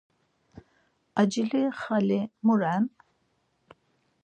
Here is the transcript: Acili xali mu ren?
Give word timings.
Acili 1.23 1.61
xali 1.81 2.19
mu 2.45 2.53
ren? 2.61 2.83